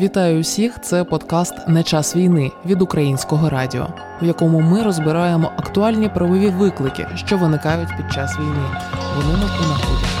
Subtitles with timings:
[0.00, 0.80] Вітаю усіх!
[0.80, 3.86] Це подкаст Не час війни від українського радіо,
[4.22, 8.68] в якому ми розбираємо актуальні правові виклики, що виникають під час війни.
[9.16, 10.19] Вони нас знаходять.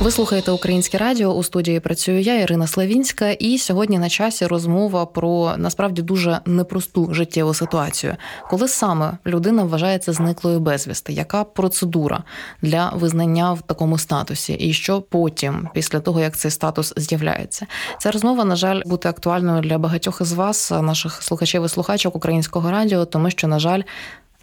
[0.00, 1.80] Ви слухаєте українське радіо у студії.
[1.80, 8.16] Працюю я, Ірина Славінська, і сьогодні на часі розмова про насправді дуже непросту життєву ситуацію,
[8.50, 11.12] коли саме людина вважається зниклою безвісти.
[11.12, 12.22] Яка процедура
[12.62, 17.66] для визнання в такому статусі, і що потім, після того як цей статус з'являється?
[17.98, 22.70] Ця розмова, на жаль, буде актуальною для багатьох із вас, наших слухачів і слухачок українського
[22.70, 23.82] радіо, тому що, на жаль,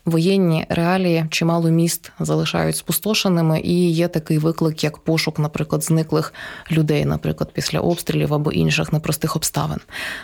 [0.05, 6.33] Воєнні реалії чимало міст залишають спустошеними, і є такий виклик, як пошук, наприклад, зниклих
[6.71, 9.79] людей, наприклад, після обстрілів або інших непростих обставин.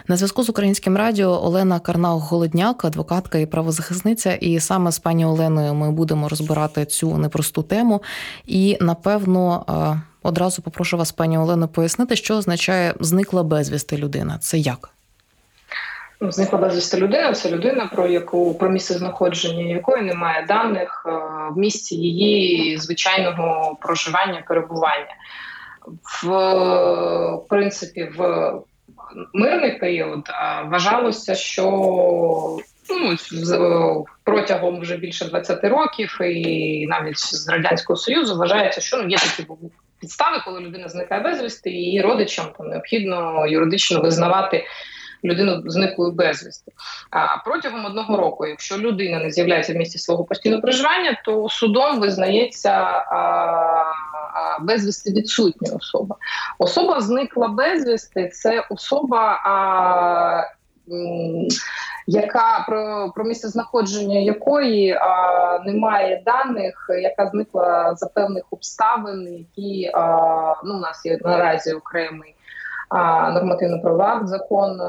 [0.08, 4.34] На зв'язку з українським радіо Олена Карнаух Голодняк, адвокатка і правозахисниця.
[4.34, 8.02] І саме з пані Оленою ми будемо розбирати цю непросту тему.
[8.46, 9.66] І напевно
[10.23, 14.37] одразу попрошу вас, пані Олено, пояснити, що означає зникла безвісти людина.
[14.41, 14.96] Це як?
[16.20, 21.12] Ну, зникла безвісти людина це людина, про яку про місце знаходження якої немає даних е,
[21.51, 25.15] в місці її звичайного проживання, перебування.
[26.24, 28.51] В принципі, в
[29.34, 30.29] мирний період
[30.65, 31.63] вважалося, що
[32.90, 39.18] ну, протягом вже більше 20 років, і навіть з радянського союзу вважається, що ну є
[39.18, 39.52] такі
[39.99, 44.65] підстави, коли людина зникає безвісти, і її родичам там необхідно юридично визнавати
[45.23, 46.71] людину зниклою безвісти.
[47.12, 51.99] А протягом одного року, якщо людина не з'являється в місці свого постійного проживання, то судом
[51.99, 53.04] визнається
[54.62, 56.15] безвісти відсутня особа.
[56.59, 59.41] Особа зникла безвісти, це особа.
[59.46, 60.43] А,
[62.07, 69.91] яка про про місце знаходження якої а, немає даних, яка зникла за певних обставин, які
[69.94, 70.02] а,
[70.63, 72.35] ну у нас є наразі окремий
[73.34, 74.81] нормативно-правовий акт, закон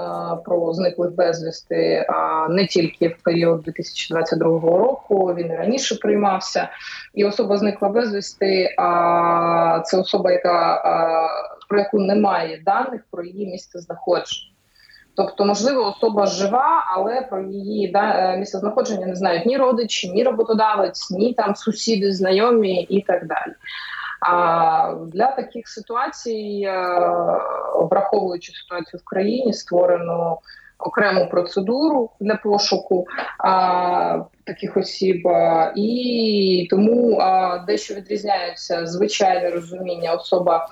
[0.44, 2.06] про зниклих безвісти
[2.50, 6.69] не тільки в період 2022 року, він раніше приймався.
[7.14, 8.75] І особа зникла безвісти.
[8.78, 10.82] А це особа, яка
[11.69, 14.53] про яку немає даних про її місце знаходження.
[15.19, 20.10] Тобто, можливо, особа жива, але про її да, е, місце знаходження не знають ні родичі,
[20.12, 23.53] ні роботодавець, ні там сусіди, знайомі і так далі.
[24.20, 26.72] А для таких ситуацій, е,
[27.90, 30.38] враховуючи ситуацію в країні, створено
[30.78, 33.06] окрему процедуру для пошуку
[33.38, 35.28] а, таких осіб,
[35.76, 40.68] і тому а, дещо відрізняється звичайне розуміння особа.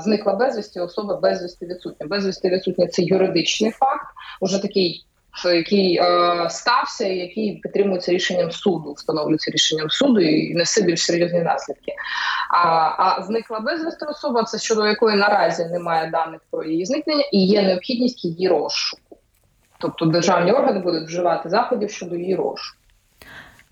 [0.00, 2.06] Зникла безвісті, особа безвісти відсутня.
[2.06, 4.06] Безвісти відсутня це юридичний факт,
[4.40, 5.06] уже такий
[5.44, 11.92] який е, стався, який підтримується рішенням суду, встановлюється рішенням суду і несе більш серйозні наслідки.
[12.50, 12.68] А
[12.98, 17.62] а зникла безвісти особа, це щодо якої наразі немає даних про її зникнення, і є
[17.62, 19.16] необхідність її розшуку.
[19.78, 22.83] Тобто державні органи будуть вживати заходів щодо її розшуку.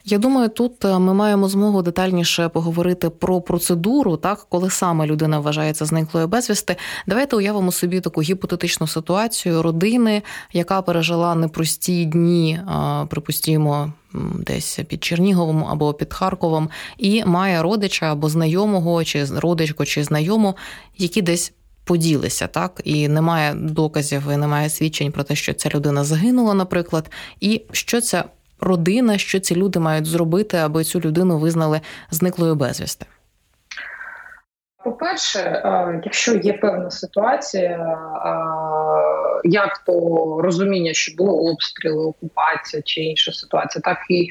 [0.05, 5.39] Я думаю, тут е, ми маємо змогу детальніше поговорити про процедуру, так коли саме людина
[5.41, 6.77] вважається зниклою безвісти.
[7.07, 12.61] Давайте уявимо собі таку гіпотетичну ситуацію родини, яка пережила непрості дні,
[13.09, 13.93] припустімо.
[14.39, 20.57] Десь під Черніговом або під Харковом, і має родича або знайомого, чи родичку, чи знайому,
[20.99, 21.53] які десь
[21.85, 27.11] поділися, так і немає доказів, і немає свідчень про те, що ця людина загинула, наприклад,
[27.41, 28.25] і що ця
[28.63, 31.81] родина, що ці люди мають зробити, аби цю людину визнали
[32.11, 33.07] зниклою безвісти?
[34.85, 39.93] По-перше, е, якщо є певна ситуація, е, як то
[40.43, 44.29] розуміння, що було обстріли, окупація чи інша ситуація, так і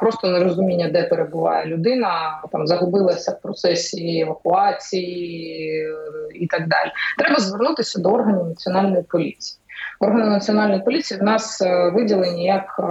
[0.00, 5.94] просто нерозуміння, де перебуває людина, там загубилася в процесі евакуації е,
[6.34, 6.90] і так далі.
[7.18, 9.60] Треба звернутися до органів національної поліції.
[10.04, 12.82] Органи національної поліції в нас е, виділені як е,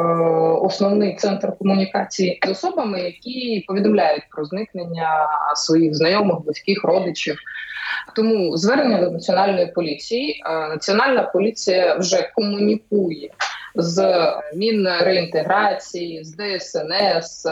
[0.62, 7.37] основний центр комунікації з особами, які повідомляють про зникнення своїх знайомих, близьких, родичів.
[8.16, 10.43] Тому звернення до національної поліції.
[10.46, 13.29] Е, Національна поліція вже комунікує
[13.76, 14.23] з
[14.55, 17.47] Мінреінтеграції, з ДСНС,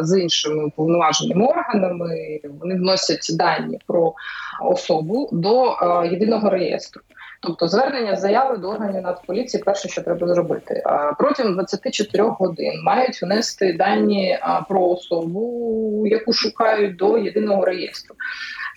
[0.00, 2.40] з іншими уповноваженими органами.
[2.60, 4.14] Вони вносять дані про
[4.62, 5.76] особу до
[6.10, 7.02] єдиного реєстру.
[7.46, 10.82] Тобто звернення заяви до органів Нацполіції перше, що треба зробити,
[11.18, 14.38] протягом 24 годин мають внести дані
[14.68, 18.14] про особу, яку шукають до єдиного реєстру.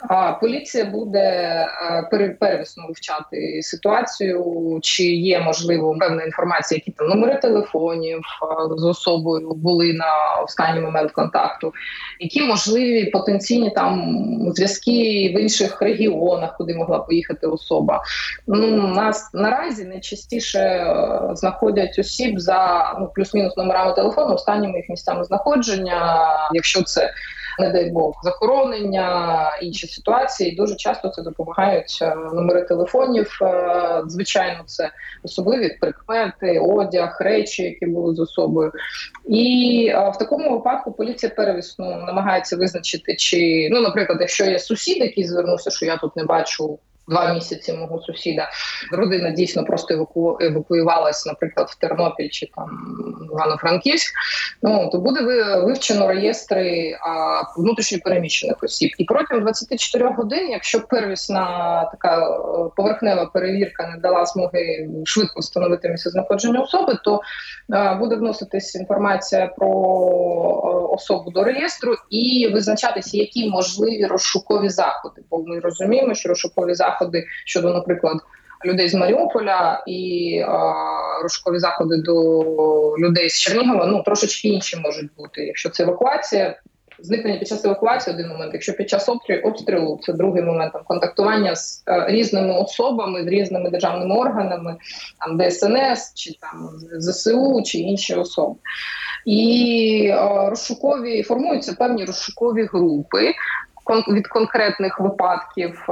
[0.09, 1.65] А поліція буде
[2.39, 8.21] первісно вивчати ситуацію, чи є можливо певна інформація, які там номери телефонів
[8.77, 11.73] з особою були на останній момент контакту,
[12.19, 14.17] які можливі потенційні там
[14.55, 14.91] зв'язки
[15.35, 18.01] в інших регіонах, куди могла поїхати особа.
[18.47, 25.23] Ну нас наразі найчастіше е, знаходять осіб за ну плюс-мінус номерами телефону, останніми їх місцями
[25.23, 27.13] знаходження, якщо це
[27.59, 30.56] не дай Бог, захоронення, інші ситуації.
[30.56, 33.39] Дуже часто це допомагають е, номери телефонів.
[33.42, 34.89] Е, звичайно, це
[35.24, 38.71] особливі прикмети, одяг, речі, які були з особою.
[39.27, 44.98] І е, в такому випадку поліція перевісно намагається визначити, чи ну, наприклад, якщо є сусід,
[44.98, 48.50] який звернувся, що я тут не бачу два місяці мого сусіда.
[48.92, 50.38] Родина дійсно просто еваку...
[50.42, 52.69] евакуювалась, наприклад, в Тернопіль чи там
[53.31, 54.13] Івано-Франківськ.
[54.62, 55.21] Ну то буде
[55.56, 58.92] вивчено реєстри а, внутрішньопереміщених осіб.
[58.98, 62.39] І протягом 24 годин, якщо первісна така е,
[62.75, 67.21] поверхнева перевірка не дала змоги швидко встановити місце знаходження особи, то
[67.69, 75.21] а, буде вноситись інформація про е, особу до реєстру і визначатися, які можливі розшукові заходи.
[75.30, 78.17] Бо ми розуміємо, що розшукові заходи заходи щодо, наприклад,
[78.65, 80.73] людей з Маріуполя і а,
[81.23, 82.44] розшукові заходи до
[82.97, 85.45] людей з Чернігова ну трошечки інші можуть бути.
[85.45, 86.59] Якщо це евакуація,
[86.99, 88.53] зникнення під час евакуації один момент.
[88.53, 89.09] Якщо під час
[89.44, 94.75] обстрілу це другий момент там контактування з а, різними особами, з різними державними органами,
[95.19, 98.55] там ДСНС чи там ЗСУ чи інші особи.
[99.25, 103.33] І а, розшукові формуються певні розшукові групи
[103.89, 105.87] від конкретних випадків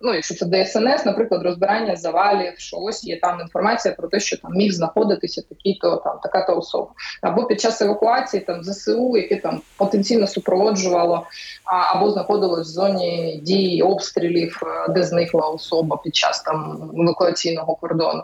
[0.00, 4.36] ну, якщо це ДСНС, наприклад, розбирання завалів, що ось є там інформація про те, що
[4.36, 6.90] там міг знаходитися такий-то там така-то особа,
[7.22, 11.26] або під час евакуації там ЗСУ, яке там потенційно супроводжувало
[11.64, 18.22] або знаходилось в зоні дії обстрілів, е, де зникла особа під час там евакуаційного кордону.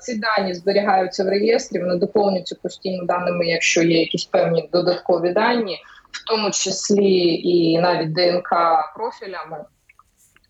[0.00, 5.78] Ці дані зберігаються в реєстрі, вони доповнюються постійно даними, якщо є якісь певні додаткові дані.
[6.10, 8.50] В тому числі і навіть ДНК
[8.96, 9.64] профілями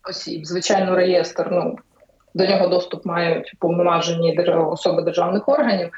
[0.09, 0.45] осіб.
[0.45, 1.75] Звичайно, реєстр ну
[2.33, 4.39] до нього доступ мають повноважені
[4.71, 5.89] особи державних органів.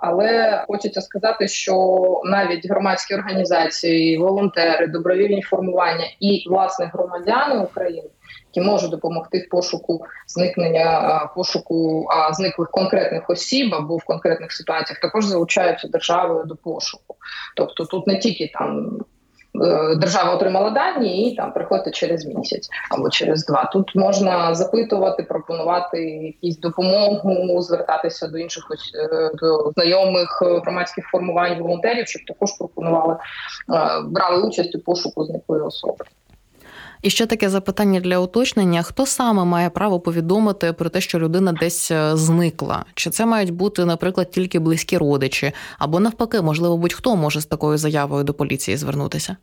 [0.00, 1.76] Але хочеться сказати, що
[2.24, 8.08] навіть громадські організації, волонтери, добровільні формування і власне громадяни України,
[8.54, 15.00] які можуть допомогти в пошуку зникнення пошуку а, зниклих конкретних осіб або в конкретних ситуаціях,
[15.00, 17.16] також залучаються державою до пошуку.
[17.56, 18.98] Тобто тут не тільки там
[19.60, 23.64] Е, держава отримала дані і там приходити через місяць або через два.
[23.64, 28.64] Тут можна запитувати, пропонувати якісь допомогу, звертатися до інших
[28.94, 33.18] е, до знайомих громадських формувань волонтерів, щоб також пропонували е,
[34.04, 36.04] брали участь у пошуку зниклої особи.
[37.02, 41.52] І ще таке запитання для уточнення: хто саме має право повідомити про те, що людина
[41.52, 42.84] десь е, зникла?
[42.94, 47.78] Чи це мають бути, наприклад, тільки близькі родичі, або навпаки, можливо, будь-хто може з такою
[47.78, 49.36] заявою до поліції звернутися?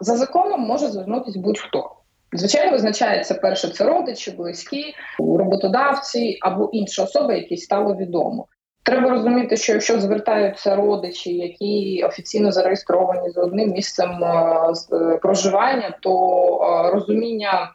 [0.00, 1.90] За законом може звернутися будь-хто.
[2.32, 8.46] Звичайно, визначається перше це родичі, близькі, роботодавці або інша особа, якій стало відомо.
[8.84, 15.96] Треба розуміти, що якщо звертаються родичі, які офіційно зареєстровані з одним місцем е, е, проживання,
[16.00, 16.12] то
[16.62, 17.72] е, розуміння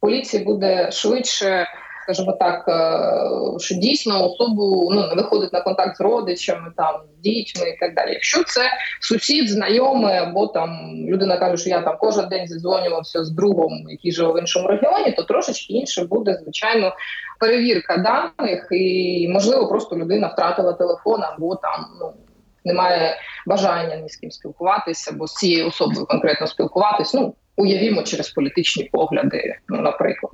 [0.00, 1.66] поліції буде швидше
[2.02, 7.20] скажімо так, е, що дійсно особу ну не виходить на контакт з родичами, там з
[7.20, 8.12] дітьми і так далі.
[8.12, 8.60] Якщо це
[9.00, 14.12] сусід, знайомий, або там людина каже, що я там кожен день зідзвонювався з другом, який
[14.12, 16.92] живе в іншому регіоні, то трошечки інше буде звичайно
[17.40, 22.12] перевірка даних, і можливо просто людина втратила телефон або там ну.
[22.64, 27.14] Немає бажання ні з ким спілкуватися, або з цією особою конкретно спілкуватись.
[27.14, 30.32] Ну уявімо через політичні погляди, ну наприклад.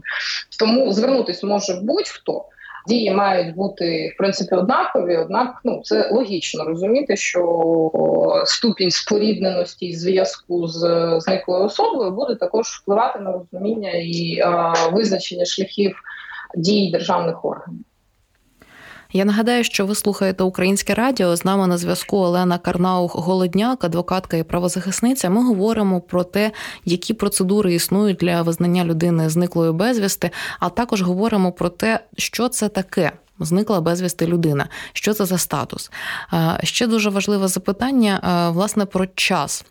[0.58, 2.44] Тому звернутися може будь-хто.
[2.88, 9.96] Дії мають бути в принципі однакові, однак ну це логічно розуміти, що ступінь спорідненості і
[9.96, 10.80] зв'язку з
[11.20, 15.96] зниклою особою буде також впливати на розуміння і а, визначення шляхів
[16.56, 17.84] дій державних органів.
[19.12, 21.36] Я нагадаю, що ви слухаєте українське радіо.
[21.36, 25.30] З нами на зв'язку Олена Карнаух, голодняк, адвокатка і правозахисниця.
[25.30, 26.52] Ми говоримо про те,
[26.84, 32.68] які процедури існують для визнання людини зниклою безвісти, а також говоримо про те, що це
[32.68, 33.12] таке.
[33.40, 34.68] Зникла безвісти людина.
[34.92, 35.90] Що це за статус?
[36.62, 39.64] Ще дуже важливе запитання власне про час.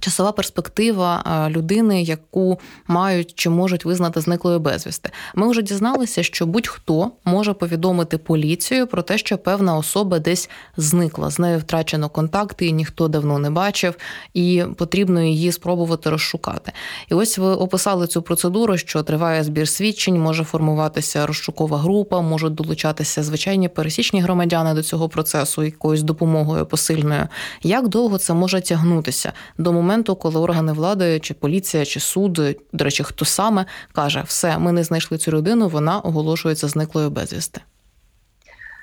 [0.00, 2.58] Часова перспектива е, людини, яку
[2.88, 5.10] мають чи можуть визнати зниклою безвісти.
[5.34, 11.30] Ми вже дізналися, що будь-хто може повідомити поліцію про те, що певна особа десь зникла,
[11.30, 13.94] з нею втрачено контакти, і ніхто давно не бачив,
[14.34, 16.72] і потрібно її спробувати розшукати.
[17.08, 22.54] І ось ви описали цю процедуру, що триває збір свідчень, може формуватися розшукова група, можуть
[22.54, 27.28] долучатися звичайні пересічні громадяни до цього процесу якоюсь допомогою посильною.
[27.62, 30.16] Як довго це може тягнутися до моменту?
[30.16, 32.32] коли органи влади, чи поліція, чи суд,
[32.72, 37.60] до речі, хто саме каже, все, ми не знайшли цю людину, вона оголошується зниклою безвісти.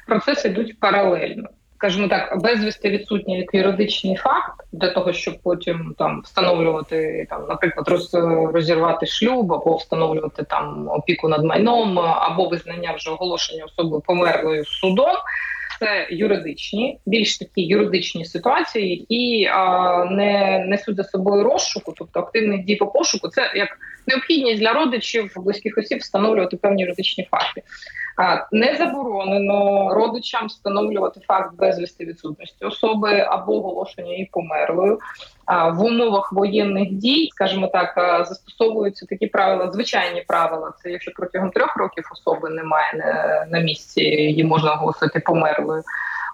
[0.07, 1.49] Процеси йдуть паралельно.
[1.75, 7.87] Скажімо так, безвісти відсутній як юридичний факт для того, щоб потім там встановлювати там, наприклад,
[7.87, 8.13] роз,
[8.53, 15.15] розірвати шлюб або встановлювати там опіку над майном, або визнання вже оголошення особи померлою судом
[15.79, 22.65] це юридичні, більш такі юридичні ситуації, які а, не несуть за собою розшуку, тобто активних
[22.65, 23.69] дій по пошуку, це як
[24.07, 27.61] необхідність для родичів близьких осіб встановлювати певні юридичні факти.
[28.51, 34.99] Не заборонено родичам встановлювати факт безвісти відсутності особи або оголошення її померлою.
[35.49, 37.93] В умовах воєнних дій, скажімо так,
[38.27, 40.73] застосовуються такі правила, звичайні правила.
[40.83, 42.93] Це якщо протягом трьох років особи немає
[43.51, 45.83] на місці, її можна оголосити померлою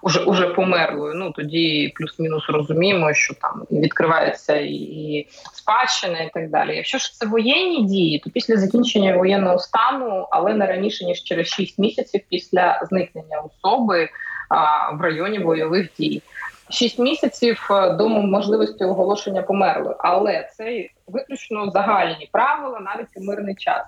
[0.02, 1.14] уже уже померлою.
[1.14, 6.76] Ну тоді плюс-мінус розуміємо, що там відкривається і спадщина, і так далі.
[6.76, 11.46] Якщо ж це воєнні дії, то після закінчення воєнного стану, але не раніше ніж через
[11.46, 14.08] 6 місяців після зникнення особи
[14.48, 16.22] а, в районі бойових дій.
[16.70, 23.54] Шість місяців е, до можливості оголошення померлою, але це виключно загальні правила навіть у мирний
[23.54, 23.82] час.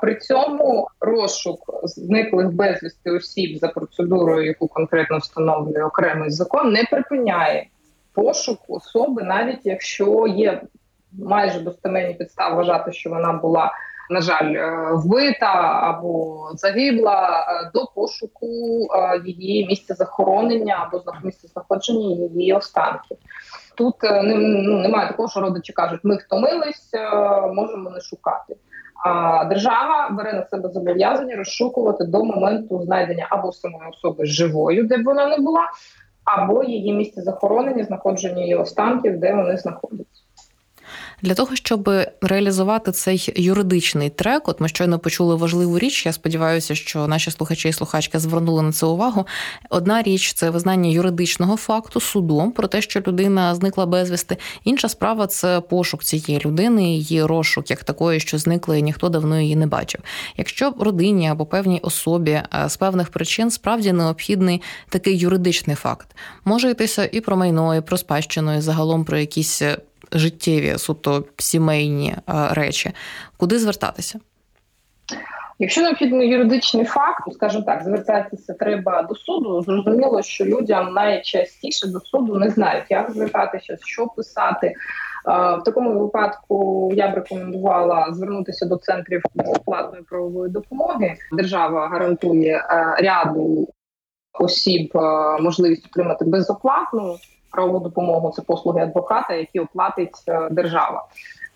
[0.00, 7.66] При цьому розшук зниклих безвісти осіб за процедурою, яку конкретно встановлює окремий закон, не припиняє
[8.12, 10.62] пошук особи, навіть якщо є
[11.12, 13.72] майже достеменні підстави вважати, що вона була.
[14.10, 21.48] На жаль, е, вбита або загибла е, до пошуку е, її місця захоронення або місця
[21.48, 23.16] знаходження її останків.
[23.76, 24.36] Тут ну,
[24.78, 26.90] немає такого, що родичі кажуть, ми втомились,
[27.54, 28.56] можемо не шукати.
[29.04, 34.98] А держава бере на себе зобов'язання розшукувати до моменту знайдення або самої особи живою, де
[34.98, 35.62] б вона не була,
[36.24, 40.07] або її місце захоронення, знаходження її останків, де вони знаходяться.
[41.22, 46.06] Для того щоб реалізувати цей юридичний трек, от ми щойно почули важливу річ.
[46.06, 49.26] Я сподіваюся, що наші слухачі і слухачки звернули на це увагу.
[49.70, 54.36] Одна річ це визнання юридичного факту судом про те, що людина зникла безвісти.
[54.64, 59.40] Інша справа це пошук цієї людини, її розшук як такої, що зникла, і ніхто давно
[59.40, 60.00] її не бачив.
[60.36, 66.70] Якщо родині або певній особі е, з певних причин справді необхідний такий юридичний факт, може
[66.70, 69.78] йтися і про майно, і про спадщину, і загалом про якісь е,
[70.12, 72.92] життєві, суто сімейні е, речі,
[73.36, 74.20] куди звертатися?
[75.60, 79.62] Якщо необхідний юридичний факт, скажімо так, звертатися треба до суду.
[79.62, 84.66] Зрозуміло, що людям найчастіше до суду не знають, як звертатися, що писати.
[84.66, 84.74] Е,
[85.56, 89.22] в такому випадку я б рекомендувала звернутися до центрів
[89.64, 91.14] платної правової допомоги.
[91.32, 93.68] Держава гарантує е, ряду
[94.32, 94.90] осіб
[95.40, 97.16] можливість отримати безоплатну
[97.50, 101.06] правову допомогу це послуги адвоката, які оплатить е, держава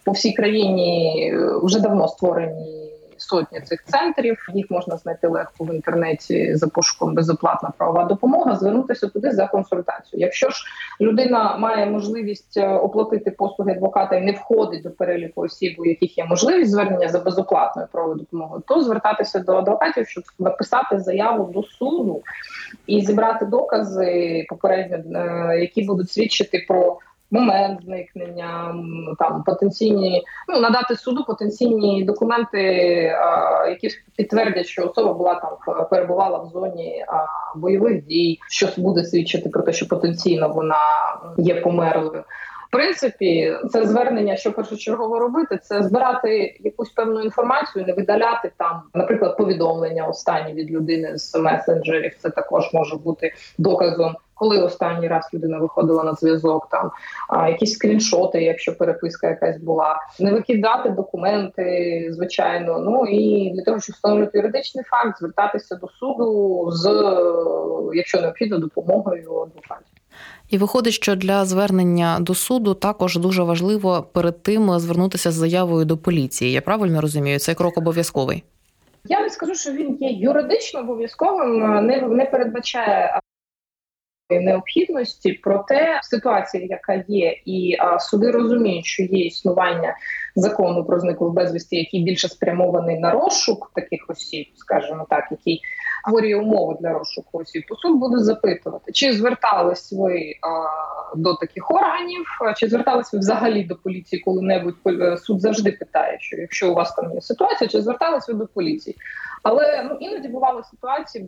[0.05, 1.31] по всій країні.
[1.35, 4.49] Е, вже давно створені сотні цих центрів.
[4.55, 8.57] Їх можна знайти легко в інтернеті за пошуком безоплатна правова допомога.
[8.57, 10.27] Звернутися туди за консультацією.
[10.27, 10.65] Якщо ж
[11.01, 16.19] людина має можливість е, оплатити послуги адвоката і не входить до переліку осіб, у яких
[16.19, 21.63] є можливість звернення за безоплатною правовою допомогою, то звертатися до адвокатів, щоб написати заяву до
[21.63, 22.23] суду
[22.87, 26.99] і зібрати докази попередньо, е, які будуть свідчити про
[27.33, 28.75] момент зникнення,
[29.19, 32.63] там потенційні ну надати суду потенційні документи,
[33.69, 37.05] які підтвердять, що особа була там перебувала в зоні
[37.57, 40.85] бойових дій, що буде свідчити про те, що потенційно вона
[41.39, 42.25] є померлою.
[42.73, 49.37] Принципі, це звернення, що першочергово робити, це збирати якусь певну інформацію, не видаляти там, наприклад,
[49.37, 52.13] повідомлення останні від людини з месенджерів.
[52.19, 56.91] Це також може бути доказом коли останній раз людина виходила на зв'язок, там
[57.29, 62.79] а, якісь скріншоти, якщо переписка якась була, не викидати документи, звичайно.
[62.79, 66.87] Ну і для того, щоб встановлювати юридичний факт, звертатися до суду з
[67.95, 70.02] якщо необхідно допомогою адвокатів.
[70.49, 75.85] І виходить, що для звернення до суду також дуже важливо перед тим звернутися з заявою
[75.85, 76.53] до поліції.
[76.53, 78.45] Я правильно розумію, цей крок обов'язковий.
[79.05, 83.21] Я не скажу, що він є юридично обов'язковим, не не передбачає
[84.41, 85.33] необхідності.
[85.33, 89.95] Проте ситуація, яка є, і а, суди розуміють, що є існування
[90.37, 95.61] закону про зниклих безвісті, який більше спрямований на розшук таких осіб, скажімо так, який
[96.07, 101.71] створює умови для розшуку осіб, то суд буде запитувати, чи звертались ви а, до таких
[101.71, 104.75] органів, чи звертались ви взагалі до поліції коли-небудь
[105.19, 108.97] суд завжди питає, що якщо у вас там є ситуація, чи звертались ви до поліції.
[109.43, 111.25] Але ну іноді бували ситуації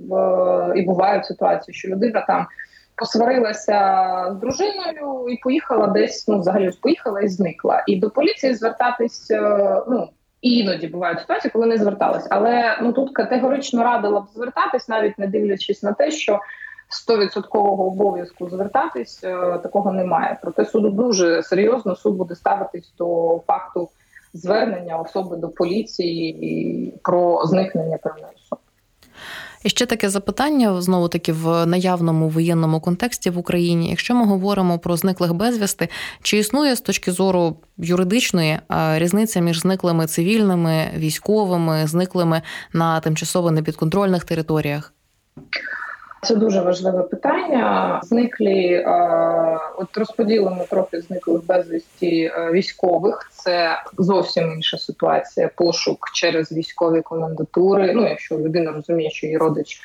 [0.76, 2.46] і бувають ситуації, що людина там
[2.96, 3.76] посварилася
[4.32, 6.28] з дружиною і поїхала десь.
[6.28, 7.84] Ну взагалі поїхала і зникла.
[7.86, 9.40] І до поліції звертатись е,
[9.88, 10.08] ну.
[10.44, 12.26] Іноді бувають ситуації, коли не зверталась.
[12.30, 16.40] Але ну тут категорично радила б звертатись, навіть не дивлячись на те, що
[17.08, 20.38] 100% обов'язку звертатись е, такого немає.
[20.42, 23.88] Проте суду дуже серйозно суд буде ставитись до факту
[24.34, 28.62] звернення особи до поліції про зникнення певної особи.
[29.64, 33.90] І ще таке запитання знову таки в наявному воєнному контексті в Україні.
[33.90, 35.88] Якщо ми говоримо про зниклих безвісти,
[36.22, 38.58] чи існує з точки зору юридичної
[38.94, 42.42] різниця між зниклими цивільними, військовими, зниклими
[42.72, 44.93] на тимчасово непідконтрольних територіях?
[46.24, 48.00] Це дуже важливе питання.
[48.04, 48.84] Зниклі
[49.76, 53.30] от розподілимо трохи зниклих безвісті військових.
[53.32, 55.50] Це зовсім інша ситуація.
[55.56, 57.92] Пошук через військові комендатури.
[57.94, 59.80] Ну, якщо людина розуміє, що її родич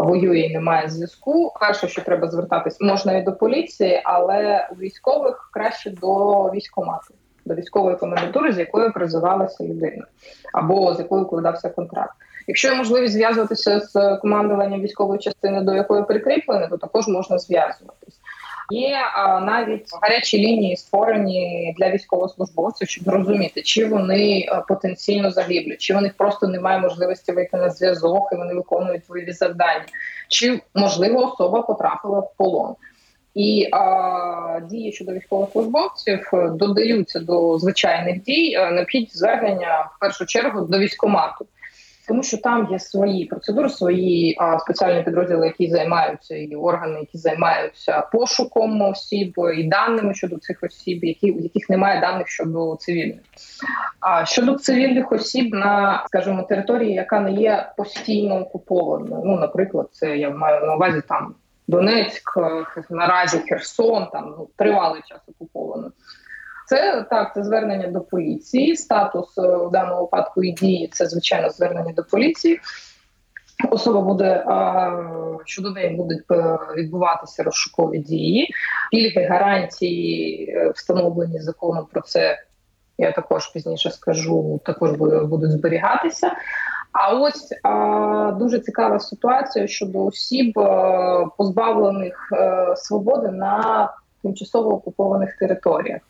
[0.00, 1.52] воює і немає зв'язку.
[1.60, 7.14] Перше, що треба звертатись, можна і до поліції, але у військових краще до військомату.
[7.44, 10.04] До військової комендатури, з якою призивалася людина,
[10.52, 12.14] або з якою укладався контракт.
[12.52, 18.20] Якщо є можливість зв'язуватися з командуванням військової частини, до якої прикріплені, то також можна зв'язуватись.
[18.70, 25.94] Є а, навіть гарячі лінії створені для військовослужбовців, щоб зрозуміти, чи вони потенційно загиблі, чи
[25.94, 29.84] них просто немає можливості вийти на зв'язок і вони виконують бойові завдання,
[30.28, 32.74] чи можливо особа потрапила в полон.
[33.34, 38.58] І а, дії щодо військовослужбовців додаються до звичайних дій.
[38.72, 41.46] Необхідність звернення в першу чергу до військомату
[42.12, 47.18] тому що там є свої процедури, свої а, спеціальні підрозділи, які займаються, і органи, які
[47.18, 53.20] займаються пошуком осіб і даними щодо цих осіб, які у яких немає даних щодо цивільних.
[54.00, 59.22] А щодо цивільних осіб на скажімо, території, яка не є постійно окупованою.
[59.24, 61.34] Ну, наприклад, це я маю на увазі там
[61.68, 62.38] Донецьк,
[62.90, 65.90] наразі Херсон, там ну тривалий час окуповано.
[66.72, 68.76] Це так, це звернення до поліції.
[68.76, 72.60] Статус у е, даному випадку і дії це звичайно звернення до поліції.
[73.70, 74.44] Особа буде
[75.44, 78.48] щодо неї будуть е, відбуватися розшукові дії,
[78.90, 82.38] пільги гарантії е, встановлені законом про це.
[82.98, 84.92] Я також пізніше скажу, також
[85.24, 86.32] будуть зберігатися.
[86.92, 90.52] А ось а, дуже цікава ситуація щодо осіб,
[91.38, 92.32] позбавлених
[92.76, 93.88] свободи на
[94.22, 96.00] тимчасово окупованих територіях.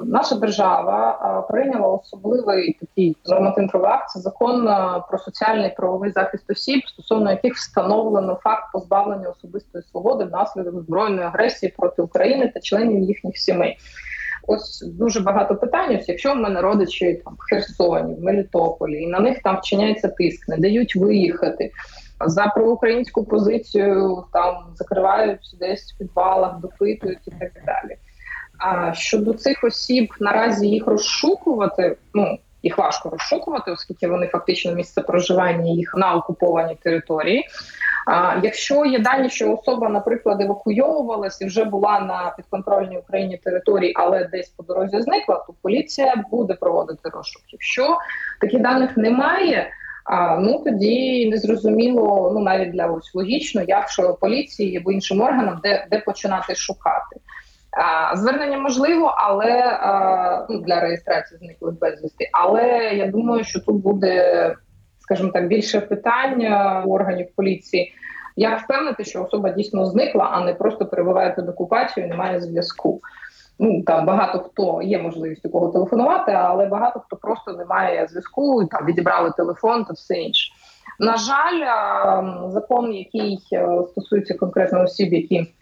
[0.00, 4.64] Наша держава прийняла особливий такий нормативний акт, це закон
[5.08, 11.74] про соціальний правовий захист осіб, стосовно яких встановлено факт позбавлення особистої свободи внаслідок збройної агресії
[11.78, 13.78] проти України та членів їхніх сімей.
[14.46, 15.96] Ось дуже багато питань.
[15.96, 20.08] Ось Якщо в мене родичі там в Херсоні, в Мелітополі, і на них там вчиняється
[20.08, 21.70] тиск, не дають виїхати.
[22.26, 27.96] За проукраїнську позицію там закривають десь в підвалах, допитують і так далі.
[28.64, 35.00] А щодо цих осіб наразі їх розшукувати, ну їх важко розшукувати, оскільки вони фактично місце
[35.00, 37.44] проживання їх на окупованій території.
[38.06, 43.92] А якщо є дані, що особа, наприклад, евакуйовувалась і вже була на підконтрольній Україні території,
[43.96, 47.42] але десь по дорозі зникла, то поліція буде проводити розшук.
[47.48, 47.98] Якщо
[48.40, 49.70] таких даних немає.
[50.04, 55.86] А ну тоді незрозуміло, ну навіть для ось логічно, якщо поліції або іншим органам, де
[55.90, 57.16] де починати шукати.
[58.14, 59.78] Звернення можливо, але
[60.50, 62.28] ну, для реєстрації зниклих безвісти.
[62.32, 64.54] Але я думаю, що тут буде,
[64.98, 66.42] скажімо так, більше питань
[66.86, 67.92] у органів поліції.
[68.36, 73.00] Як впевнити, що особа дійсно зникла, а не просто перебуває під окупацією, немає зв'язку.
[73.58, 78.06] Ну там багато хто є можливість у кого телефонувати, але багато хто просто не має
[78.06, 80.52] зв'язку, там відібрали телефон та все інше.
[80.98, 81.60] На жаль,
[82.50, 85.54] закон, який е, стосується конкретно осіб, які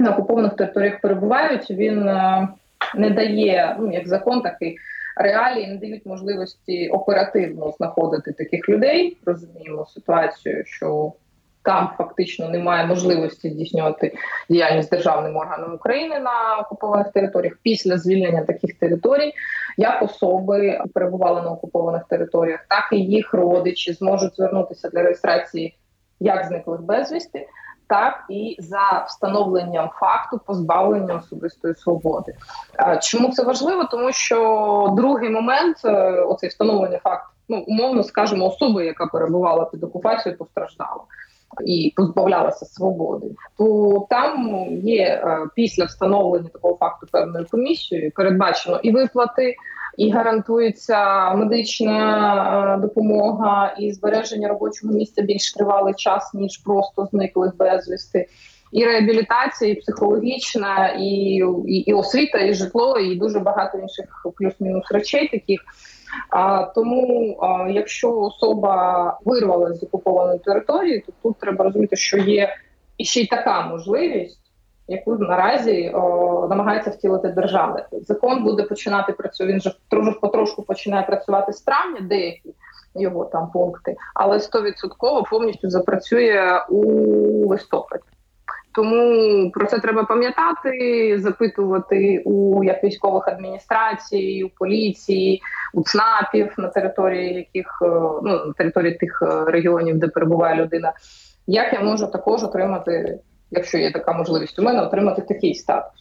[0.00, 2.48] на окупованих територіях перебувають, він е,
[2.94, 4.78] не дає ну як закон, такий
[5.16, 9.16] реалії не дають можливості оперативно знаходити таких людей.
[9.26, 11.12] Розуміємо ситуацію, що
[11.62, 14.14] там фактично немає можливості здійснювати
[14.50, 19.32] діяльність державним органом України на окупованих територіях після звільнення таких територій,
[19.76, 25.76] як особи перебували на окупованих територіях, так і їх родичі зможуть звернутися для реєстрації
[26.20, 27.46] як зниклих безвісти
[27.90, 32.34] так і за встановленням факту позбавлення особистої свободи.
[33.02, 33.84] Чому це важливо?
[33.84, 39.84] Тому що другий момент е, оцей встановлення факту, ну умовно скажемо, особи, яка перебувала під
[39.84, 41.00] окупацією, постраждала.
[41.66, 43.26] І позбавлялася свободи,
[43.58, 44.48] то там
[44.82, 49.54] є е, після встановлення такого факту певною комісією передбачено і виплати,
[50.00, 57.56] і гарантується медична е, допомога і збереження робочого місця більш тривалий час ніж просто зниклих
[57.56, 58.26] безвісти.
[58.72, 61.04] І реабілітація, і психологічна, і,
[61.66, 65.60] і і, освіта, і житло, і дуже багато інших плюс-мінус речей таких.
[66.30, 72.56] А тому, а, якщо особа вирвалася з окупованої території, то тут треба розуміти, що є
[72.98, 74.49] ще й така можливість
[74.90, 77.86] яку наразі о, намагається втілити держава.
[77.92, 79.52] Закон буде починати працювати.
[79.52, 82.54] Він же трошки потрошку починає працювати з травня, деякі
[82.94, 86.82] його там пункти, але стовідсотково повністю запрацює у
[87.48, 88.04] листопаді.
[88.74, 95.42] Тому про це треба пам'ятати, запитувати у як військових адміністрацій, у поліції,
[95.74, 97.86] у ЦНАПів на території яких е,
[98.22, 100.92] ну на території тих е, регіонів, де перебуває людина.
[101.46, 103.18] Як я можу також отримати
[103.50, 106.00] якщо є така можливість у мене, отримати такий статус.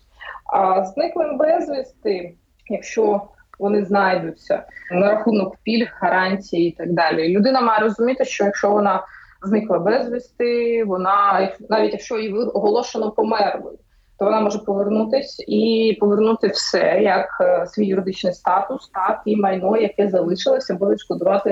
[0.54, 2.34] А зниклим безвісти,
[2.70, 3.22] якщо
[3.60, 9.04] вони знайдуться на рахунок пільг, гарантій і так далі, людина має розуміти, що якщо вона
[9.44, 13.78] зникла безвісти, вона навіть якщо її оголошено померлою,
[14.20, 19.78] то вона може повернутись і повернути все як е, свій юридичний статус, так і майно,
[19.78, 21.50] яке залишилося, або відшкодувати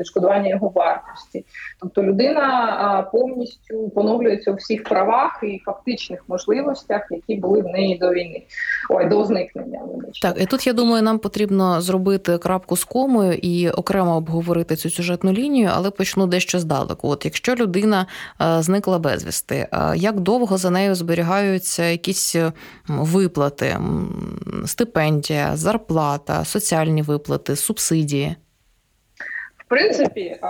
[0.00, 1.44] відшкодування його вартості.
[1.80, 8.10] Тобто людина повністю поновлюється у всіх правах і фактичних можливостях, які були в неї до
[8.10, 8.42] війни,
[8.90, 9.80] ой, до зникнення.
[10.22, 14.90] Так, і тут я думаю, нам потрібно зробити крапку з комою і окремо обговорити цю
[14.90, 17.08] сюжетну лінію, але почну дещо здалеку.
[17.08, 18.06] От якщо людина
[18.40, 21.95] е, зникла безвісти, е, як довго за нею зберігаються?
[21.96, 22.52] Якісь е,
[22.88, 23.76] виплати,
[24.66, 28.36] стипендія, зарплата, соціальні виплати, субсидії?
[29.66, 30.40] В принципі,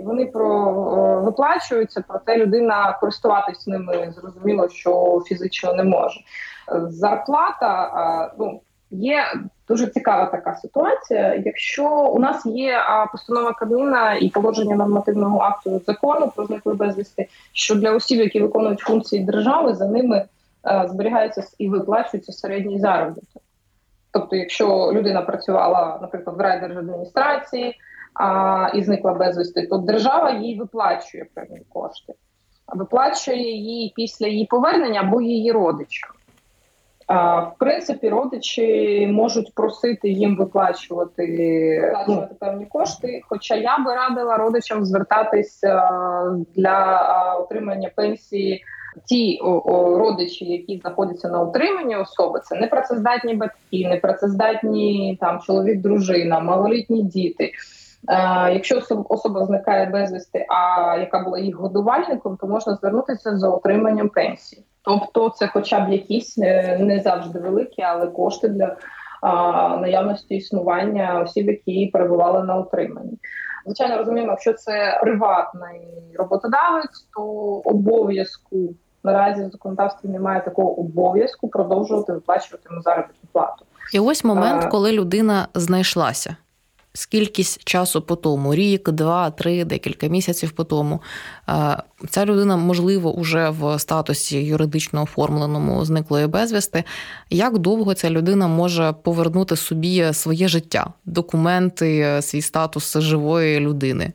[0.00, 0.72] вони про
[1.20, 6.20] виплачуються, проте людина користуватись ними зрозуміло, що фізично не може.
[6.88, 9.24] Зарплата ну є
[9.68, 11.42] дуже цікава така ситуація.
[11.44, 12.78] Якщо у нас є
[13.12, 18.80] постанова Кабміна і положення нормативного акту закону про зникли безвісти, що для осіб, які виконують
[18.80, 20.26] функції держави, за ними Е,
[20.88, 23.42] зберігається і виплачується середній заробіток.
[24.12, 27.74] Тобто, якщо людина працювала, наприклад, в райдержадміністрації
[28.14, 32.14] а, і зникла безвісти, то держава їй виплачує певні кошти,
[32.68, 36.10] виплачує її після її повернення або її родичам.
[37.06, 41.26] А, В принципі, родичі можуть просити їм виплачувати
[41.82, 43.20] виплачувати певні кошти.
[43.28, 45.90] Хоча я би радила родичам звертатися
[46.56, 48.64] для отримання пенсії
[49.04, 49.40] ті
[49.96, 57.52] родичі, які знаходяться на утриманні особи, це непрацездатні батьки, непрацездатні там чоловік, дружина, малолітні діти.
[58.08, 64.08] Е, Якщо особа зникає безвісти, а яка була їх годувальником, то можна звернутися за отриманням
[64.08, 64.62] пенсії.
[64.82, 68.76] Тобто, це, хоча б якісь не, не завжди великі, але кошти для
[69.80, 73.18] наявності існування осіб, які перебували на утриманні.
[73.66, 77.22] Звичайно, розуміємо, якщо це приватний роботодавець, то
[77.64, 83.64] обов'язку наразі в законодавстві немає такого обов'язку продовжувати виплачувати йому заробітну плату.
[83.92, 86.36] І ось момент, коли людина знайшлася.
[86.92, 91.00] Скількись часу по тому, рік, два, три, декілька місяців по тому.
[92.10, 96.84] Ця людина, можливо, уже в статусі юридично оформленому зниклої безвісти.
[97.30, 104.12] Як довго ця людина може повернути собі своє життя, документи, свій статус живої людини?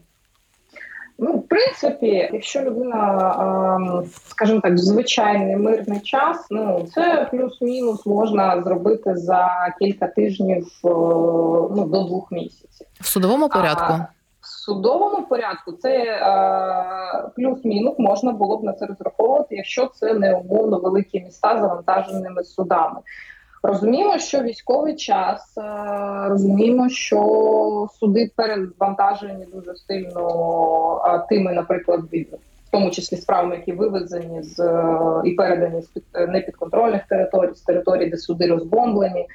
[1.55, 9.73] Принципі, якщо людина, скажімо так, в звичайний мирний час, ну це плюс-мінус можна зробити за
[9.79, 12.87] кілька тижнів ну, до двох місяців.
[13.01, 13.93] В судовому порядку.
[13.93, 14.07] А,
[14.41, 16.19] в судовому порядку це
[17.35, 22.99] плюс-мінус можна було б на це розраховувати, якщо це не умовно великі міста завантаженими судами.
[23.65, 25.61] Розуміємо, що військовий час, е,
[26.29, 34.59] розуміємо, що суди перевантажені дуже сильно тими, наприклад, в тому числі справами, які вивезені з
[34.59, 39.27] е, і передані з під непідконтрольних територій, з територій, де суди розбомблені.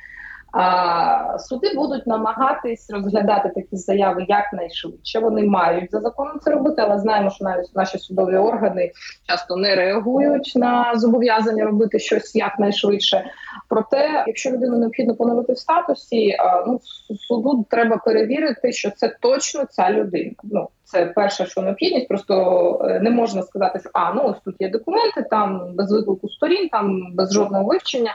[0.53, 5.19] А суди будуть намагатись розглядати такі заяви якнайшвидше.
[5.19, 8.91] Вони мають за законом це робити, але знаємо, що навіть наші судові органи
[9.29, 13.25] часто не реагують на зобов'язання робити щось якнайшвидше.
[13.69, 16.37] Проте, якщо людину необхідно поновити в статусі,
[16.67, 16.81] ну
[17.29, 20.33] суду треба перевірити, що це точно ця людина.
[20.45, 24.55] Ну Це перша, що необхідність, просто е, не можна сказати, що а ну ось тут
[24.59, 28.15] є документи, там без виклику сторін, там без жодного вивчення.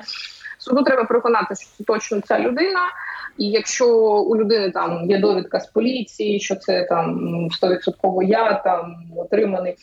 [0.66, 2.80] Суду треба переконати, що точно ця людина.
[3.38, 7.20] І якщо у людини там є довідка з поліції, що це там
[7.62, 9.76] 100% я там отриманий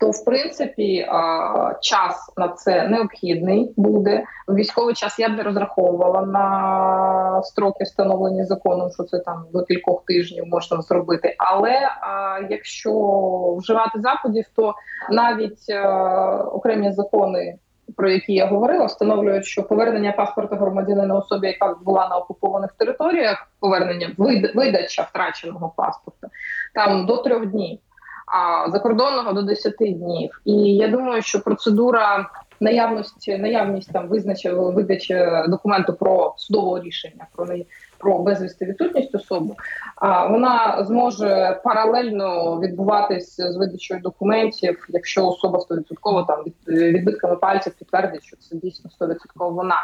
[0.00, 1.06] то в принципі
[1.80, 4.24] час на це необхідний буде.
[4.48, 9.64] У військовий час я б не розраховувала на строки, встановлені законом, що це там до
[9.64, 11.34] кількох тижнів можна зробити.
[11.38, 11.90] Але
[12.50, 12.90] якщо
[13.58, 14.74] вживати заходів, то
[15.10, 15.70] навіть
[16.52, 17.58] окремі закони.
[17.96, 23.48] Про які я говорила, встановлюють, що повернення паспорта громадянина особі, яка була на окупованих територіях,
[23.60, 24.10] повернення
[24.54, 26.28] видача втраченого паспорта,
[26.74, 27.78] там до трьох днів
[28.26, 30.40] а закордонного до 10 днів.
[30.44, 32.30] І я думаю, що процедура
[32.60, 37.64] наявності наявність там визначила видачі документу про судового рішення про не
[37.98, 39.54] про безвісти відсутність особи,
[39.96, 47.72] а вона зможе паралельно відбуватись з видачою документів, якщо особа 100% там від відбитками пальців
[47.78, 49.78] підтвердить, що це дійсно 100% вона.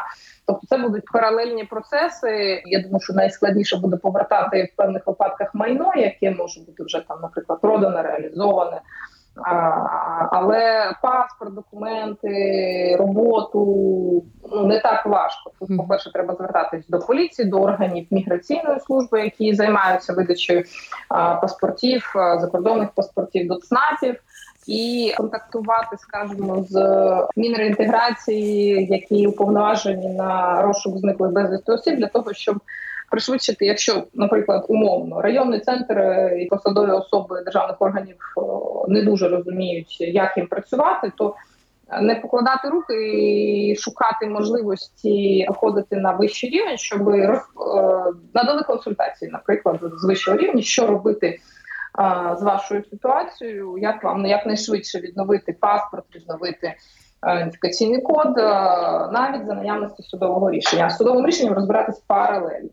[0.45, 2.63] Тобто це будуть паралельні процеси.
[2.65, 7.19] Я думаю, що найскладніше буде повертати в певних випадках майно, яке може бути вже там,
[7.21, 8.81] наприклад, продане, реалізоване.
[10.31, 15.51] Але паспорт, документи, роботу ну не так важко.
[15.59, 20.63] Тут, по перше, треба звертатись до поліції, до органів міграційної служби, які займаються видачею
[21.41, 24.15] паспортів, закордонних паспортів до ЦНАПів.
[24.67, 26.75] І контактувати, скажімо, з
[27.35, 32.59] мінреінтеграції, які уповноважені на розшук зниклих безвісти осіб, для того, щоб
[33.11, 38.15] пришвидшити, якщо, наприклад, умовно районний центр е, і посадові особи державних органів
[38.87, 41.35] не дуже розуміють, як їм працювати, то
[42.01, 42.93] не покладати руки
[43.69, 47.39] і шукати можливості виходити на вищий рівень, щоб роз...
[47.39, 51.39] Е, надали консультації, наприклад, з вищого рівня, що робити.
[52.39, 56.73] З вашою ситуацією, як вам якнайшвидше відновити паспорт, відновити
[57.23, 58.37] ідентифікаційний код
[59.11, 60.89] навіть за наявності судового рішення.
[60.89, 62.69] Судовим рішенням розбиратись паралельно.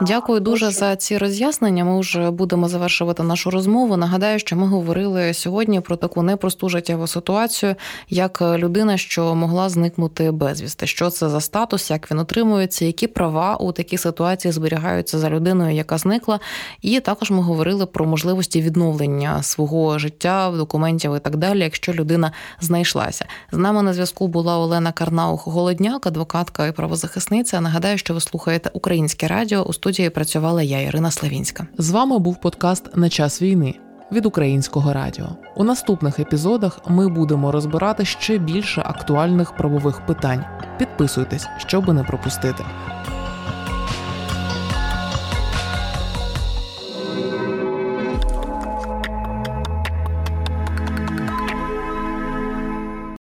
[0.00, 1.84] Дякую дуже за ці роз'яснення.
[1.84, 3.96] Ми вже будемо завершувати нашу розмову.
[3.96, 7.74] Нагадаю, що ми говорили сьогодні про таку непросту життєву ситуацію,
[8.08, 10.86] як людина, що могла зникнути безвісти.
[10.86, 15.74] Що це за статус, як він отримується, які права у такій ситуації зберігаються за людиною,
[15.74, 16.40] яка зникла.
[16.82, 22.32] І також ми говорили про можливості відновлення свого життя, документів і так далі, якщо людина
[22.60, 23.24] знайшлася.
[23.52, 27.60] З нами на зв'язку була Олена Карнаух Голодняк, адвокатка і правозахисниця.
[27.60, 31.66] Нагадаю, що ви слухаєте українське радіо у студії працювала я, Ірина Славінська.
[31.78, 33.74] З вами був подкаст на час війни
[34.12, 35.26] від українського радіо.
[35.56, 40.44] У наступних епізодах ми будемо розбирати ще більше актуальних правових питань.
[40.78, 42.64] Підписуйтесь, щоб не пропустити.